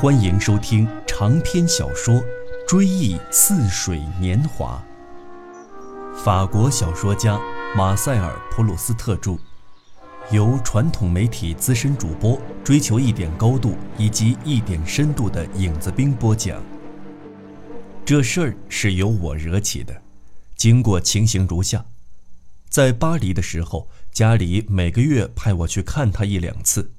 [0.00, 2.14] 欢迎收听长篇小说
[2.66, 4.82] 《追忆似水年华》，
[6.24, 7.38] 法国小说家
[7.76, 9.36] 马塞尔·普鲁斯特著，
[10.30, 16.62] 由传统媒体资深主播追求一点高度以及一点深度的影子兵播讲。
[18.02, 20.00] 这事儿是由我惹起的，
[20.56, 21.84] 经过情形如下：
[22.70, 26.90] 在巴黎的时候，家里每个月派我去看他一两次。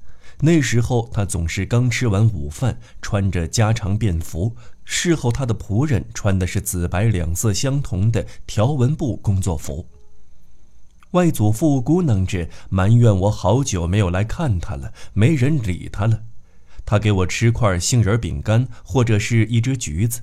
[0.44, 9.88] 那时候他总是刚吃完午饭，穿着家常便服；事后他的仆人穿的是紫白两色相同的条纹布工作服。
[11.12, 16.24] 外祖父咕囔着埋怨我好久没有来看他了，没人理他了。
[16.86, 20.22] 他给我吃块杏仁饼干或者是一只橘子。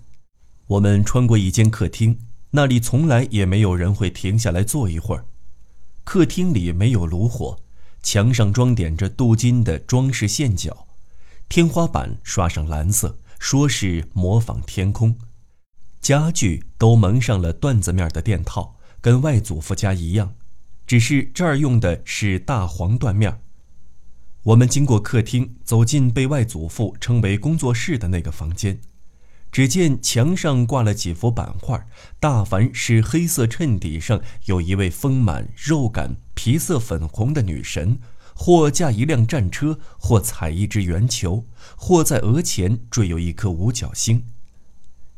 [0.66, 2.18] 我们穿过一间客厅，
[2.50, 5.24] 那里从来也没有人会停下来坐一会儿。
[6.02, 7.58] 客厅里没有炉火。
[8.02, 10.86] 墙上装点着镀金的装饰线角，
[11.48, 15.16] 天花板刷上蓝色，说是模仿天空。
[16.00, 20.34] 家具都蒙上了缎子面的垫套，跟外祖父家一样，
[20.86, 23.40] 只是这儿用的是大黄缎面。
[24.44, 28.80] 我们经过客厅，走进被外祖父称为工作室的那个房间。
[29.50, 31.86] 只见墙上挂了几幅版画，
[32.20, 37.98] 大凡是黑色衬底上有一位丰满、肉感、皮色粉红的女神，
[38.32, 41.44] 或驾一辆战车，或踩一只圆球，
[41.76, 44.22] 或在额前缀有一颗五角星。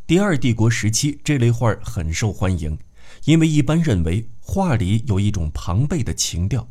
[0.07, 2.79] 第二帝国时期，这类画很受欢迎，
[3.27, 6.67] 因为一般认为画里有一种庞贝的情调。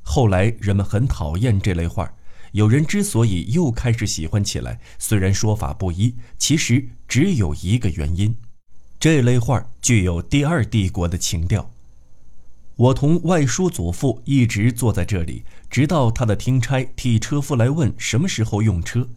[0.00, 2.14] 后来人们很讨厌这类画。
[2.52, 8.36] 有人之所以又开始喜欢起来，虽然说法不一，其实只有一个原因：
[9.00, 11.72] 这类画具有第二帝国的情调。
[12.76, 19.08] 我同外叔祖父一直坐在这里，直到他的听差替车夫来问什么时候用车。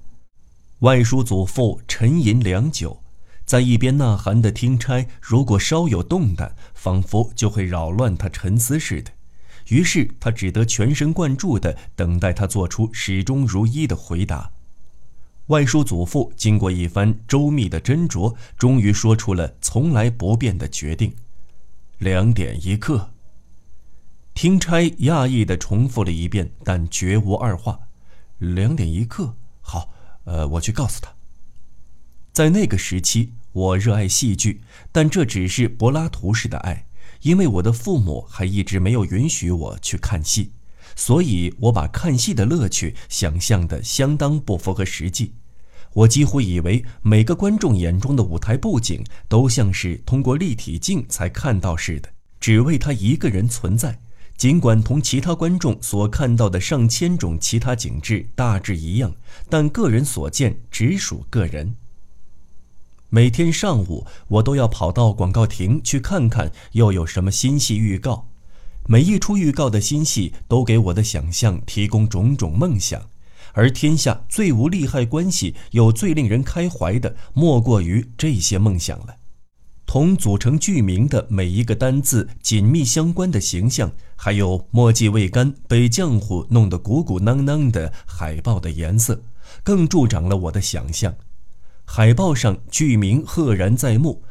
[0.79, 3.03] 外叔祖父沉吟良久，
[3.45, 9.11] 在一边呐喊的听差，如果稍有动弹，仿佛就会扰乱他沉思似的。
[9.67, 14.49] 于是他只得全神贯注地等待他做出始终如一的回答。
[15.47, 21.13] 外叔祖父经过一番周密的斟酌，终于说出了从来不变的决定：
[21.97, 23.11] 两点一刻。
[24.41, 27.77] 听差讶异地重复了一遍，但绝无二话。
[28.37, 29.91] 两点一刻，好，
[30.23, 31.13] 呃，我去告诉他。
[32.31, 34.61] 在那个时期，我热爱戏剧，
[34.93, 36.87] 但这只是柏拉图式的爱。
[37.23, 40.53] 因为我的父母还一直没有允许我去看戏，
[40.95, 45.33] 所以我把看戏的乐趣想象的相当不符合实际。
[45.91, 53.99] 我几乎以为每个观众眼中的舞台布景都像是通过立体镜才看到似的，只为他一个人存在。
[54.39, 59.13] 尽管同其他观众所看到的上千种其他景致大致一样，
[59.49, 61.75] 但个人所见只属个人。
[63.09, 68.29] 每天上午，我都要跑到广告亭去看看又有什么新戏预告。
[68.87, 73.09] 每一出预告的新戏都给我的想象提供种种梦想，
[73.51, 79.17] 而天下最无利害关系又最令人开怀的，莫过于这些梦想了。
[79.89, 89.19] 同组成剧名的每一个单字紧密相关的形象，还有墨迹未干被浆糊弄得鼓鼓囊囊的海报的颜色，
[89.63, 91.15] 更助长了我的想象。
[91.85, 94.21] 海报上剧名赫然在目，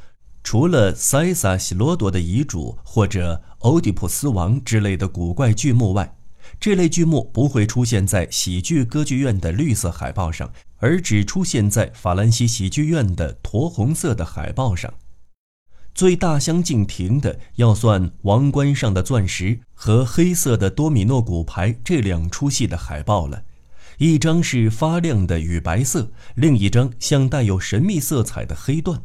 [0.45, 6.17] 除了塞萨西罗多的遗嘱或者欧狄普斯王之类的古怪剧目外，
[6.61, 14.95] 这类剧目不会出现在喜剧歌剧院的绿色海报上，而只出现在法兰西喜剧院的驼红色的海报上。
[15.99, 23.43] 最大相径庭的，要算王冠上的钻石和黑色的多米诺骨牌这两出戏的海报了。
[23.97, 29.01] 一张是发亮的雨白色，另一张像带有神秘色彩的黑缎。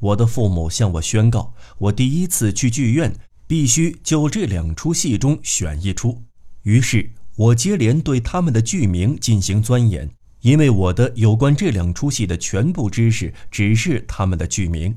[0.00, 3.14] 我的父母向我宣告，我第一次去剧院
[3.46, 6.20] 必须就这两出戏中选一出。
[6.64, 10.10] 于是我接连对他们的剧名进行钻研，
[10.42, 14.94] 因为我的有关这两出戏的全部知识只是他们的剧名。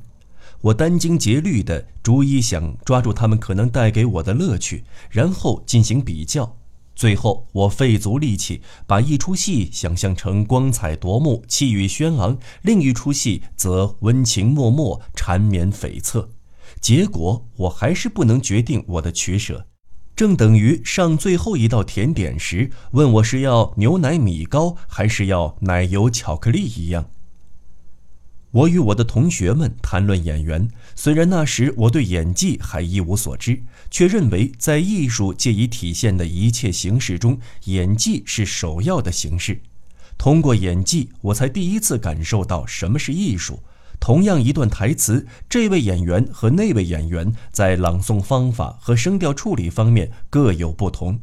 [0.66, 6.58] 我殚精竭虑地逐一想抓住他们可能带给我的乐趣，然后进行比较。
[6.96, 16.30] 最后，我费足力气把一出戏想象成光彩夺目、气宇轩昂，另一出戏则温情脉脉、缠绵悱恻。
[16.82, 19.68] 结果，我还是不能决定我的取舍，
[20.16, 27.12] 正等于上最后一道甜点时问我是要牛奶米糕还是要奶油巧克力一样。
[28.56, 33.62] 我与我的同学们谈论演员，虽然那时我对演技还一无所知，
[33.92, 39.60] 却认为在艺术借以体现的一切形式中，演技是首要的形式。
[40.18, 43.60] 通过演技，我才第一次感受到什么是艺术。
[44.00, 51.20] 同样一段台词，这位演员和那位演员在朗诵方法和声调处理方面各有不同。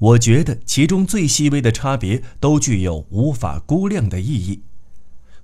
[0.00, 4.62] 我觉得其中最细微的差别都具有无法估量的意义。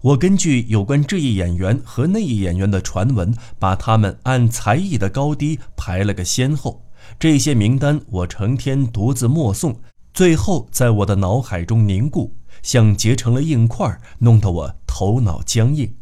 [0.05, 6.85] 我根据有关这一演员和那一演员的传闻，把他们按才艺的高低排了个先后。
[7.19, 9.77] 这些名单我成天独自默诵，
[10.13, 15.95] 最后在我的脑海中凝固，像结成了硬块，弄得我头脑僵硬。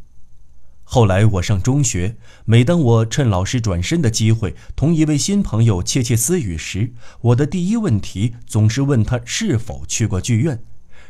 [0.82, 10.60] 后来我上中学，每当我趁老师转身的机会同一位新朋友窃窃私语时，我的第一问题总是问他是否去过剧院。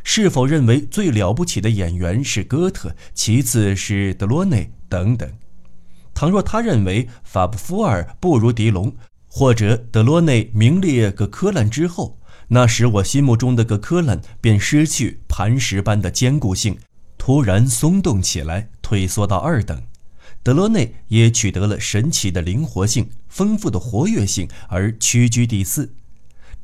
[0.04, 5.30] 是否认为最了不起的演员是哥特，其次是德罗内等等？
[6.14, 8.94] 倘若他认为法布夫尔不如狄龙，
[9.26, 12.18] 或者德罗内名列葛科兰之后，
[12.48, 16.76] 那时我心目中的葛科兰便失去磐石般的坚固性，
[17.16, 19.78] 突然松动起来，退缩到二等；
[20.42, 25.94] 德罗内也取得了神奇的灵活性、丰富的活跃性，而屈居第四。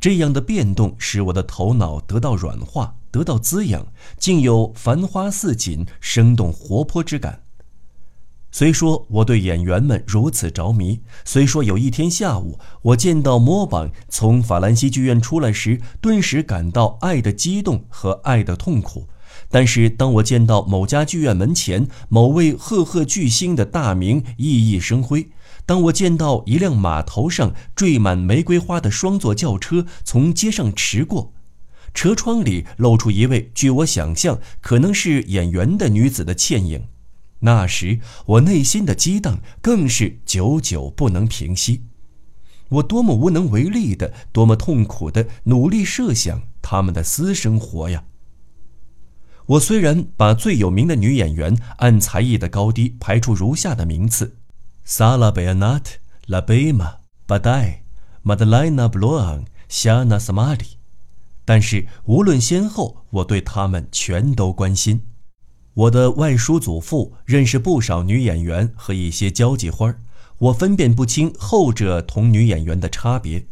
[0.00, 2.96] 这样的变动使我的头脑得到软化。
[3.18, 7.42] 得到滋养，竟有繁花似锦、生动活泼之感。
[8.52, 19.08] 虽说我对演员们如此着迷，虽说有一天下午我见到模榜从法兰西剧院出来时，顿时感到爱的激动和爱的痛苦，
[19.50, 25.28] 但是当我见到某家剧院门前某位赫赫巨星的大名熠熠生辉，
[25.66, 31.32] 当我见到一辆码头上缀满玫瑰花的双座轿车从街上驰过，
[31.94, 36.87] 车窗里露出一位，据我想象可能是演员的女子的倩影。
[37.40, 41.85] 那时我内心的激荡更是久久不能平息。
[42.69, 48.05] 我多么无能为力的，多么痛苦的努力设想他们的私生活呀！
[49.46, 54.37] 我虽然把最有名的女演员按才艺的高低排出如下的名次：
[54.85, 55.93] 萨拉贝安娜特、
[56.26, 56.96] 拉贝玛、
[57.26, 57.85] 巴代、
[58.23, 60.77] 马德莱娜·布洛昂、夏娜·萨马里。
[61.48, 65.00] 但是无论先后，我对他们全都关心。
[65.72, 70.02] 我的外叔祖父认识不少女演员和一些交际花儿
[70.40, 73.46] 我分辨不清后者同女演员的差别。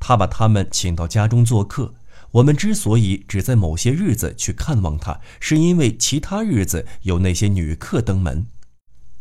[0.00, 1.92] 他把他们请到家中做客。
[2.30, 8.46] 我们之所以只在某些日子去看望他，是因为其他日子有那些女客登门。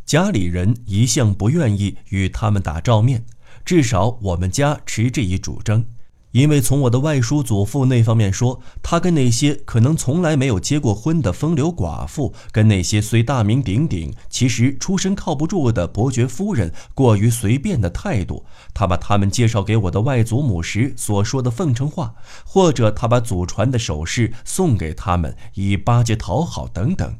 [0.06, 3.26] 家里人一向不愿意与他们打照面，
[3.66, 5.84] 至少我们家持这一主张。
[6.32, 27.14] 因为从我的外叔祖父那方面说，他跟那些可能从来没有结过婚的风流寡妇，跟那些虽大名鼎鼎，其实出身靠不住的伯爵夫人过于随便的态度，他把他们介绍给我的外祖母时所说的奉承话，或者他把祖传的首饰送给他们以巴结讨好等等，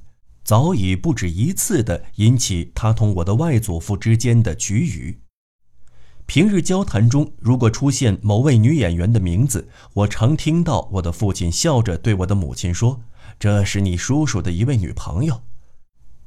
[0.44, 5.20] 早已不止一次的引起他同我的外祖父之间的局语。
[6.34, 13.02] 平日交谈中，如果出现某位女演员的名字，我常听到我的父亲笑着对我的母亲说
[13.38, 15.42] ：“这是你叔叔的一位女朋友。”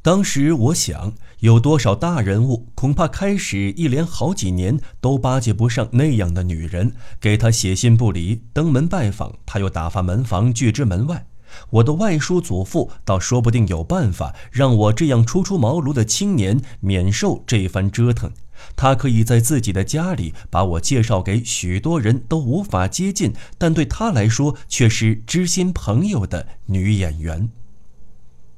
[0.04, 11.24] 当时我想，有多少大人物恐怕开始一连好几年都巴结不上那样的女人，给她写信不离，登门拜访她又打发门房拒之门外。
[11.70, 18.32] 我的外叔祖父倒说不定有办法让我这样初出茅庐的青年免受这番折腾。
[18.76, 27.50] 他可以在自己的家里把我介绍给许多人都无法接近，但对他来说却是知心朋友的女演员。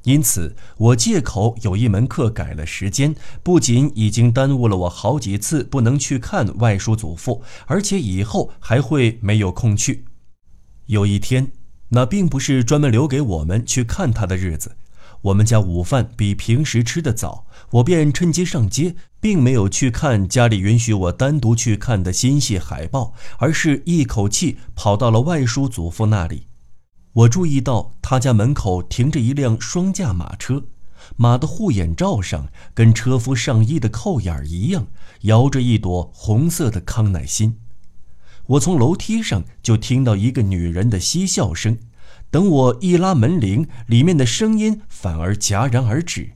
[0.05, 10.05] 因此，我借口有一门课改了时间，不仅已经耽误了我好几次不能去看外叔祖父，而且以后还会没有空去。
[10.85, 11.51] 有一天，
[11.97, 14.77] 那并不是专门留给我们去看他的日子。
[15.23, 26.49] 我们家午饭比平时吃的早，我便趁机上街，并没有去看家里允许我单独去看的新戏海报，而是一口气跑到了外叔祖父那里。
[27.15, 30.65] 我注意到他家门口停着一辆双驾马车，
[31.17, 34.87] 马的护眼罩上跟车夫上衣的扣眼一样，
[35.23, 37.57] 摇着一朵红色的康乃馨。
[38.47, 41.79] 我从楼梯上就听到一个女人的嬉笑声。
[42.31, 46.33] 等我一拉门铃，里面的声音反而戛然而止，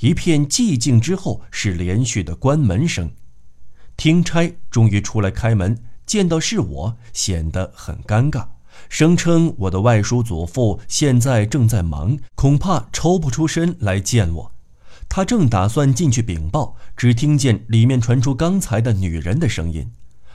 [0.00, 3.10] 一片寂静之后是连续的关门声。
[3.96, 8.46] 听差终于出来开门，见到是我，显得很尴尬，
[8.88, 14.52] 声称我的外叔祖父现在正在忙，恐怕抽不出身来见我。
[15.08, 19.90] 他正打算进去禀报，只听见里面传出刚才的女人的声音。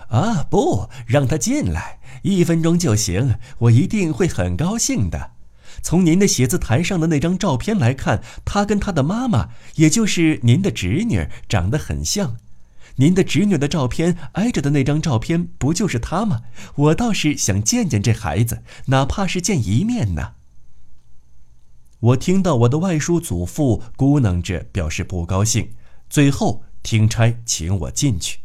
[0.10, 5.32] 啊，不让他进来，一分钟就行，我一定会很高兴的。
[5.82, 12.38] 从您的写字台上的那张照片来看，他跟他的妈妈，也就是您的侄女，长得很像。
[12.96, 16.42] 您的侄女的照片挨着的那张照片，不就是他吗？
[16.76, 20.34] 我倒是想见见这孩子，哪怕是见一面呢。
[22.00, 25.70] 我听到我的外叔祖父咕囔着表示不高兴，
[26.10, 28.40] 最后听差请我进去。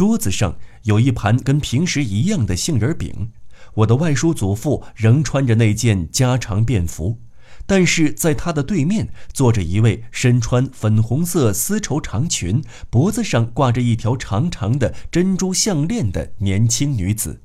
[0.00, 3.32] 桌子上有一盘跟平时一样的杏仁饼，
[3.74, 7.18] 我的外叔祖父仍穿着那件家常便服。
[7.66, 17.42] 但是在他的对面坐着一位身穿粉红色丝绸长裙、脖子上挂着一条长长的珍珠项链的年轻女子，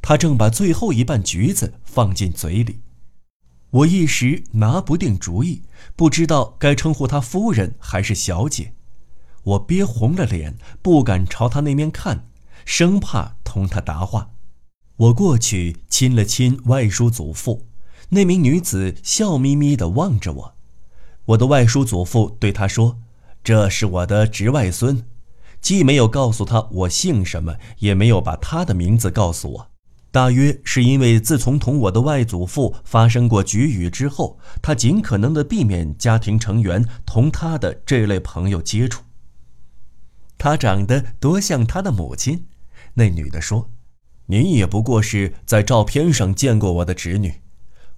[0.00, 2.80] 她正把最后一瓣橘子放进嘴里。
[3.68, 5.64] 我一时拿不定主意，
[5.94, 8.72] 不知道该称呼她夫人还是小姐。
[9.44, 12.26] 我憋红了脸，不敢朝他那面看，
[12.64, 14.30] 生怕同他答话。
[14.96, 17.66] 我过去亲了亲外叔祖父。
[18.10, 20.54] 那名女子笑眯眯地望着我，
[21.24, 22.98] 我的外叔祖父对她说
[23.42, 25.04] ：“这是我的侄外孙。”
[25.60, 29.66] 既没有告诉他我姓什么，也没有把他的名字告诉我。
[30.10, 39.02] 大约是因为自从同我的外祖父发生过局语之后，他尽可能地避免家庭成员同他的这类朋友接触。
[40.38, 42.46] 他长得多像他的母亲，
[42.94, 43.70] 那女的说
[44.26, 47.40] ：“您也不过是在照片上见过我的侄女。”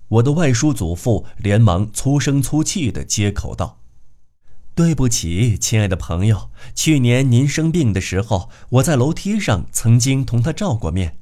[0.09, 3.81] 我的外叔祖父连忙粗声粗气地接口道
[4.77, 11.19] ：“对不起，亲爱的朋友，去年您生病的时候，我在楼梯上曾经同他照过面。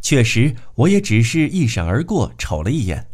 [0.00, 3.08] 确实，我也只是一闪而过，瞅了一眼。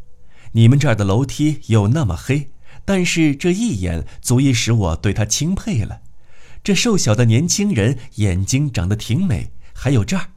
[0.53, 2.51] 你们这儿的楼梯又那么黑，
[2.85, 6.02] 但是这一眼足以使我对他钦佩了。
[6.63, 10.31] 这瘦小的年轻人眼睛长得挺美，还有这儿。”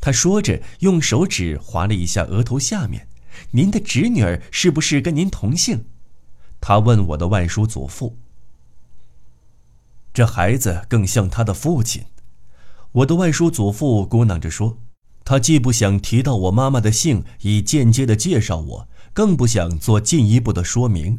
[0.00, 3.08] 他说着，用手指划了一下额头下面。
[3.50, 5.84] 您的侄女儿是不是跟您同姓？
[6.60, 8.16] 他问我的外叔祖父。
[10.12, 12.04] 这孩子更像他的父亲。
[12.92, 14.78] 我的外叔祖父咕囔着说
[15.24, 21.18] ：“他既不想提到我妈妈的姓，以间接的介绍我，更不想做进一步的说明。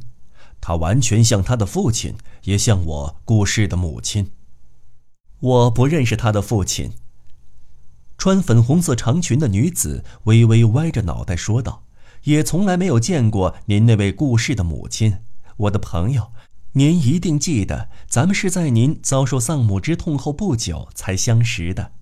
[0.67, 4.31] 他完全像他的父亲，也像我故世的母亲。
[5.39, 6.91] 我不认识他的父亲。”
[8.19, 11.86] 穿粉红色长裙的女子微微歪着脑袋说道。
[12.24, 15.19] 也从来没有见过您那位故世的母亲，
[15.55, 16.33] 我的朋友，
[16.74, 21.93] 您一定记得，咱们是在您遭受丧母之痛后不久才相识的。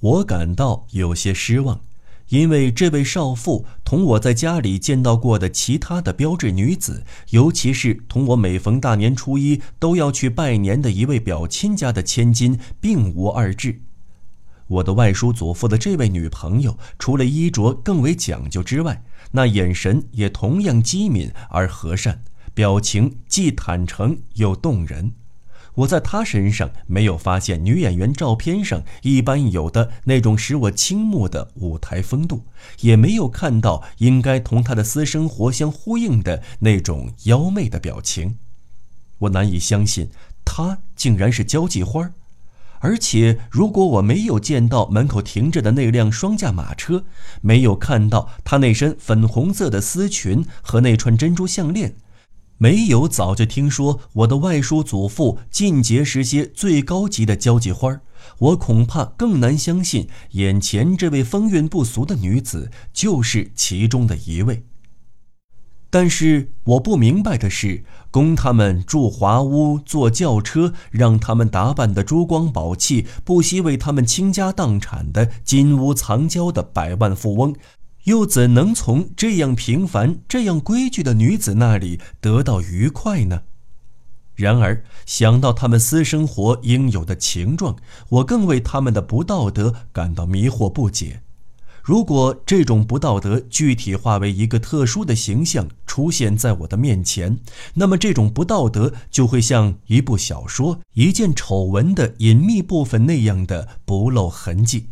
[0.00, 1.82] 我感到有些失望，
[2.28, 13.80] 因为这位少妇同我在家里见到过的其他的标致女子，尤其是同我每逢大年初一都要去拜年的一位表亲家的千金，并无二致。
[14.66, 25.12] 我的外叔祖父的这位女朋友，除了衣着更为讲究之外，那眼神也同样机敏而和善，表情既坦诚又动人。
[25.78, 32.44] 我在她身上没有发现女演员照片上一般有的那种使我倾慕的舞台风度，
[32.80, 38.38] 也没有看到应该同她的私生活相呼应的那种妖媚的表情。
[39.18, 40.10] 我难以相信，
[40.44, 42.12] 她竟然是交际花儿。
[42.80, 47.04] 而且，如果我没有见到门口停着的那辆双驾马车，
[47.40, 51.96] 没有看到她那身粉红色的丝裙和那串珍珠项链，
[52.58, 58.00] 没有早就听说我的外叔祖父进节时些最高级的交际花
[58.38, 64.64] 我恐怕更难相信眼前这位风韵不俗的女子就是其中的一位。
[65.90, 77.54] 但是我不明白的是，供他们住华屋、坐轿车，让他们打扮的珠光宝气，不惜为他们倾家荡产的金屋藏娇的百万富翁，
[78.08, 83.42] 又怎能从这样平凡、这样规矩的女子那里得到愉快呢？
[84.34, 87.76] 然而想到他们私生活应有的情状，
[88.08, 91.20] 我更为他们的不道德感到迷惑不解。
[91.82, 97.38] 如果这种不道德具体化为一个特殊的形象出现在我的面前，
[97.74, 104.86] 那么这种不道德就会像一部小说、一件丑闻的隐秘部分那样的不露痕迹。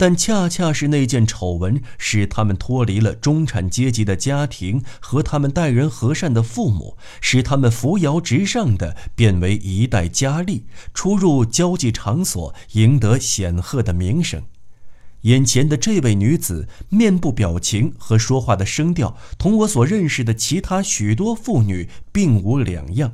[0.00, 10.64] 但恰恰是那件丑闻，使他们脱离了中产阶级的家庭和他们待人和善的父母，使他们扶摇直上的变为一代佳丽，
[10.94, 14.42] 出入交际场所，赢得显赫的名声。
[15.24, 23.12] 眼前的这位女子，面部表情和说话的声调，同我所认识的其他许多妇女并无两样，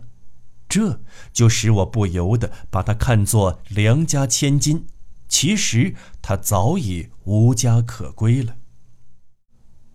[0.69, 1.01] 这
[1.33, 4.87] 就使我不由得把她看作良家千金。
[5.29, 8.57] 其实他早已无家可归了。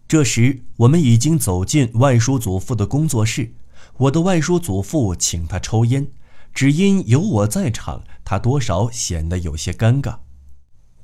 [0.07, 3.55] 这时，我们已经走进外叔祖父的工作室。
[3.97, 6.11] 我的外叔祖父请他抽烟，
[6.53, 10.19] 只因有我在场，他多少显得有些尴尬。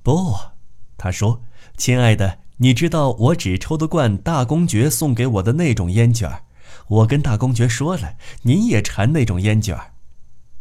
[0.04, 0.36] 不，
[0.98, 1.44] 他说
[1.78, 6.44] ：“亲爱的，你知道我只抽得惯大公爵送给我的那种烟卷儿。
[6.88, 9.94] 我跟大公爵说了，您也馋那种烟卷儿。”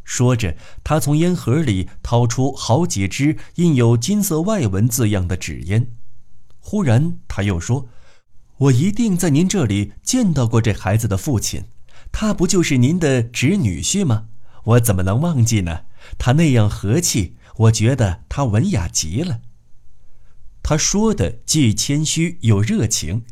[0.07, 5.89] 说着，他从烟盒里掏出好几支印有金色外文字样的纸烟。
[6.61, 7.89] 忽然，他又说
[8.59, 11.65] ：“我一定在您这里见到过这孩子的父亲，
[12.13, 14.29] 他不就是您的侄女婿吗？
[14.63, 15.81] 我怎么能忘记呢？
[16.17, 19.41] 他那样和气，我觉得他文雅极了。”
[20.63, 23.25] 他说的既谦虚又热情，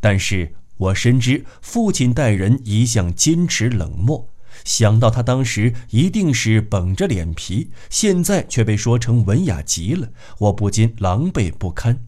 [0.00, 4.30] 但是我深知父亲待人一向矜持冷漠。
[4.64, 12.04] 想到他当时一定是绷着脸皮，现在却被说成文雅极了，我不禁狼狈不堪。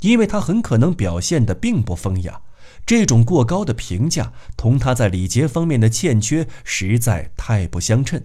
[0.00, 2.42] 因为他很可能表现的并不风雅，
[2.84, 8.22] 这种过高的评价同他在礼节方面的欠缺实在太不相称。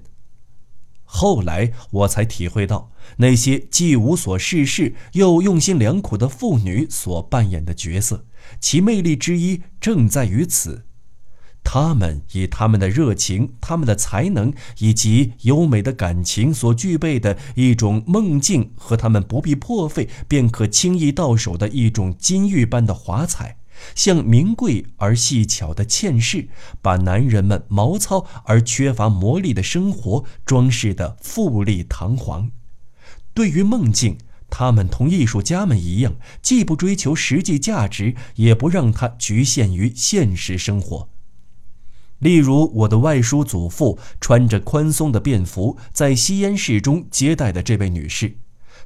[1.05, 8.25] 后来我才体会到，那些既无所事事又用心良苦的妇女所扮演的角色，
[8.59, 10.85] 其魅力之一正在于此。
[11.63, 23.58] 他们以他们的热情、他们的才能以及优美的感情所具备的一种梦境，和他们不必破费便可轻易到手的一种金玉般的华彩，
[23.96, 26.50] 像名贵而细巧的嵌饰，
[26.82, 32.51] 把男人们毛糙而缺乏魔力的生活装饰得富丽堂皇。
[33.34, 34.18] 对于梦境，
[34.50, 41.08] 他们同艺术家们一样，既不追求实际价值，也不让它局限于现实生活。
[42.21, 48.37] 例如，我的外叔祖父穿着宽松的便服，在吸烟室中接待的这位女士，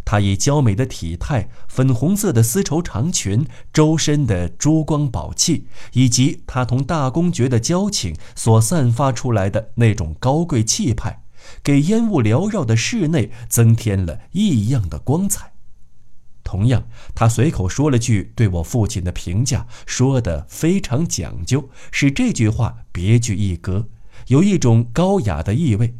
[0.05, 11.21] 她以娇美的体态、粉红色的丝绸长裙、周身的珠光宝气，以及她同大公爵的交情所散发出来的那种高贵气派，
[11.61, 15.54] 给烟雾缭绕的室内增添了异样的光彩。
[16.45, 23.89] 同样，他随口说了句对我父亲的评价，说的非常讲究，使这句话别具一格，
[24.27, 25.95] 有一种高雅的意味。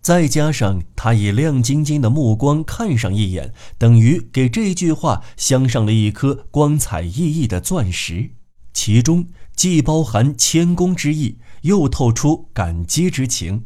[0.00, 8.30] 再加上他以亮晶晶的目光看上一眼，等于给这句话镶上了一颗光彩熠熠的钻石，
[8.72, 13.64] 其中既包含谦恭之意，又透出感激之情。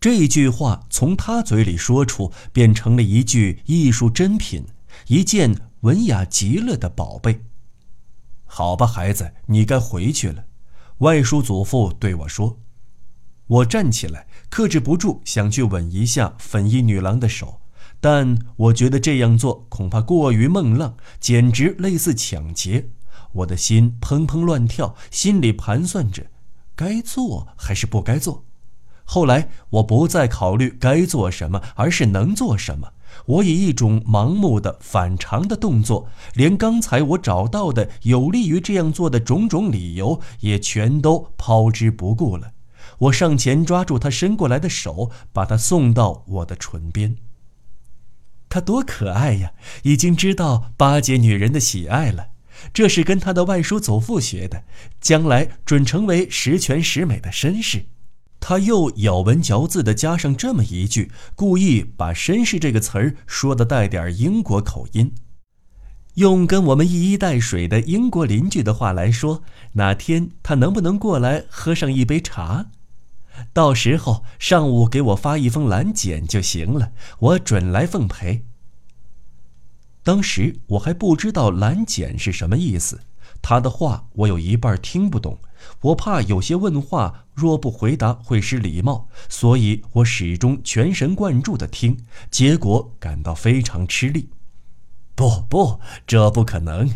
[0.00, 4.64] 这句话从他嘴里说出，便成了一句艺术珍品。
[5.08, 7.44] 一件文雅极了的宝贝。
[8.44, 10.44] 好吧，孩子，你该回去了。
[10.98, 12.58] 外叔祖父对我说。
[13.48, 17.60] 我站起来，克制不住想去吻一下粉衣女郎的手，
[18.00, 22.90] 但我觉得这样做恐怕过于梦浪，简直类似抢劫。
[23.32, 26.26] 我的心砰砰乱跳，心里盘算着，
[26.74, 28.44] 该做还是不该做。
[29.04, 32.92] 后来我不再考虑该做什么，而是能做什么。
[33.26, 42.52] 我以一种盲目的反常的动作，连刚才我找到的有利于这样做的种种理由也全都抛之不顾了。
[42.98, 47.16] 我上前抓住他伸过来的手，把他送到我的唇边。
[48.48, 49.52] 他多可爱呀！
[49.82, 52.28] 已经知道巴结女人的喜爱了，
[52.72, 54.62] 这是跟他的外叔祖父学的，
[55.00, 57.86] 将来准成为十全十美的绅士。
[58.40, 65.12] 他又咬文嚼字地加上这么一句，故意把“绅士”这个词儿说的带点英国口音。
[66.14, 72.66] 用跟我们一衣带水的英国邻居的话来说，哪天他能不能过来喝上一杯茶？
[73.52, 78.46] 到时候上午给我发一封蓝简就行了，我准来奉陪。
[80.02, 83.00] 当时我还不知道蓝简是什么意思，
[83.42, 85.38] 他的话我有一半听不懂。
[85.80, 91.96] 我怕有些问话若不回答会失礼貌，所以我始终全神贯注地听，
[92.30, 94.30] 结果感到非常吃力。
[95.14, 96.90] 不不，这不可能！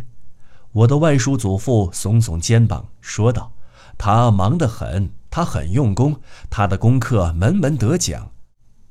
[0.73, 3.53] 我的外叔祖父耸耸肩膀说道
[3.99, 8.31] ：“他忙得很，他很用功，他的功课门门得奖。”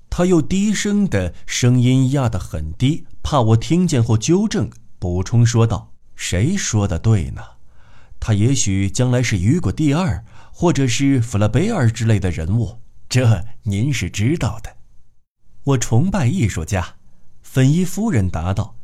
[0.09, 7.41] 他又低声的声音压得很低，怕我听见后纠正，补充说道：“谁说的对呢？”
[8.19, 14.75] 他也许将来是雨果第二，或者是弗拉贝尔之类的人物，这您是知道的。
[15.63, 16.95] 我崇拜艺术家，
[17.41, 18.75] 粉衣夫人答道：“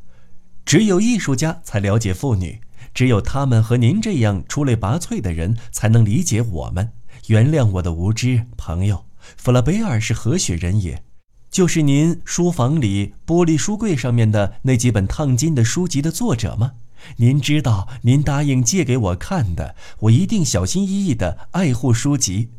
[0.65, 2.61] 只有艺术家才了解妇女，
[2.93, 6.91] 只有他们和您这样出类拔萃的人才能理解我们。
[7.27, 9.05] 原谅我的无知，朋友。
[9.37, 11.03] 弗拉贝尔是何许人也？
[11.49, 16.73] 就是您书房里玻璃书柜上面的那几本烫金的书籍的作者吗？
[17.17, 22.49] 您知道，您答应借给我看的，我一定小心翼翼地爱护书籍。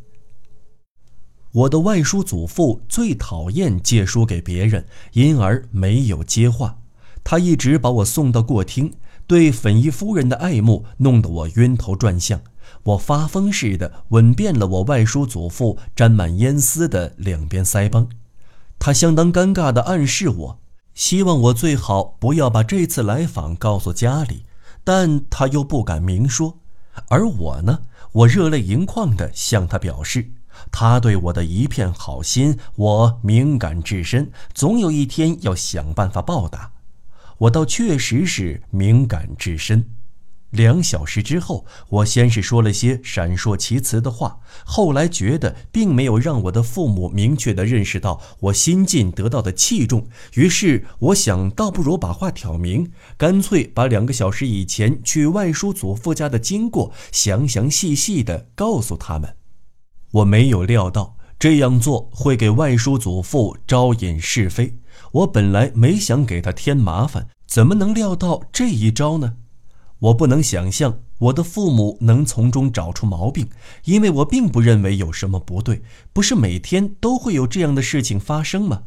[1.53, 6.79] 我的外叔祖父最讨厌借书给别人，因而没有接话。
[7.25, 8.93] 他一直把我送到过厅，
[9.27, 12.41] 对粉衣夫人的爱慕弄得我晕头转向。
[12.83, 18.09] 我发疯似的吻遍了我外叔祖父沾满烟丝的两边腮帮。
[18.79, 20.61] 他相当尴尬地暗示我。
[20.97, 24.45] 希望我最好不要把这次来访告诉家里，
[24.83, 26.59] 但他又不敢明说。
[27.11, 27.81] 而我呢，
[28.13, 30.31] 我热泪盈眶地向他表示，
[30.73, 36.73] 他对我的一片好心，我敏感至深，总有一天要想办法报答。
[37.37, 39.91] 我倒确实是敏感至深。
[40.57, 59.37] 两小时之后，我先是说了些闪烁其词的话，后来觉得并没有让我的父母明确地认识到我新近得到的器重，于是我想，倒不如把话挑明，干脆把两个小时以前去外叔祖父家的经过详详细细地告诉他们。
[60.13, 64.79] 我没有料到这样做会给外叔祖父招引是非，
[65.13, 69.35] 我本来没想给他添麻烦，怎么能料到这一招呢？
[69.99, 73.49] 我不能想象我的父母能从中找出毛病，
[73.85, 75.83] 因为我并不认为有什么不对。
[76.13, 78.83] 不是每天都会有这样的事情发生吗？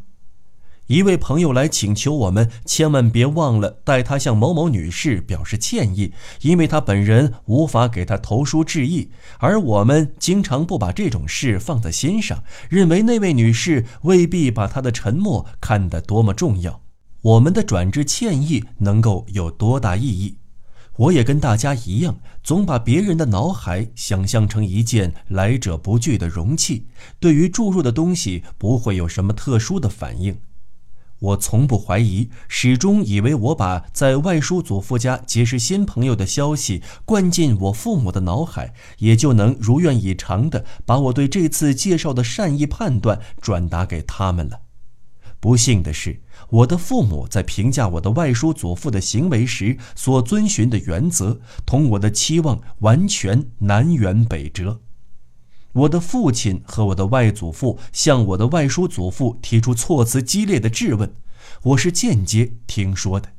[0.87, 9.11] 一位朋友来请求我们千万别忘了代他向某某女士表示歉意，因为他本人无法给他投书致意。
[9.37, 16.81] 而我们经常不把这种事放在心上，认为那位女士未必把他的沉默看得多么重要。
[17.21, 20.38] 我们的转致歉意能够有多大意义？
[20.99, 26.87] 我也跟大家一样，总把别人的脑海想象成一件来者不拒的容器，
[27.21, 30.41] 对于注入的东西不会有什么特殊的反应。
[31.19, 44.59] 我从不怀疑，始终以为我把在外叔祖父家结识新朋友的消息灌进我父母的脑海，也就能如愿以偿地把我对这次介绍的善意判断转达给他们了。
[45.39, 46.21] 不幸的是。
[46.49, 54.81] 我的父母在评价我的外叔祖父的行为时所遵循的原则，同我的期望完全南辕北辙。
[55.73, 61.13] 我的父亲和我的外祖父向我的外叔祖父提出措辞激烈的质问，
[61.61, 63.38] 我是间接听说的。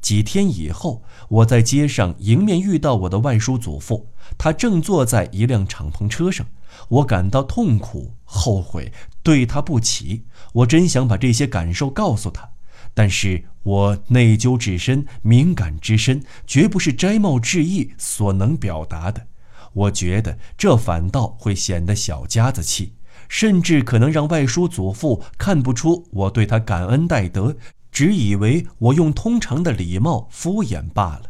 [0.00, 4.08] 几天以后，我在街上迎面遇到我的外叔祖父，
[4.38, 6.46] 他正坐在一辆敞篷车上。
[6.88, 10.24] 我感到痛苦、后悔，对他不起。
[10.52, 12.48] 我真想把这些感受告诉他，
[12.94, 19.26] 但是我内疚至深，敏感至深，绝不是摘帽致意所能表达的。
[19.72, 22.94] 我觉得这反倒会显得小家子气，
[23.28, 27.56] 甚至可能让外叔祖父看不出我对他感恩戴德。
[27.90, 31.22] 只以为我用通常的礼貌敷衍罢了。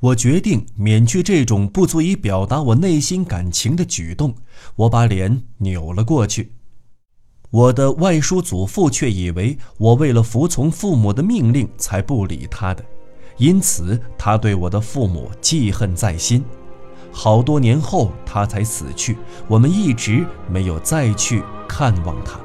[0.00, 4.34] 我决定免去这种不足以表达我内心感情的举动。
[4.76, 6.52] 我把脸扭了过去。
[7.50, 12.84] 我的外叔祖父却以为我为了服从父母的命令才不理他的，
[13.38, 16.44] 因此他对我的父母记恨在心。
[17.10, 19.16] 好多年后他才死去，
[19.48, 22.38] 我们一直没有再去看望他。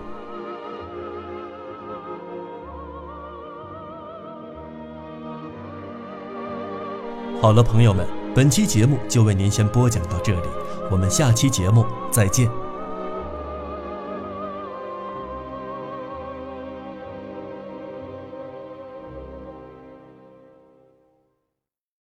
[7.44, 10.48] 好了，朋友们，本期节目就为您先播讲到这里，
[10.90, 12.63] 我们下期节目再见。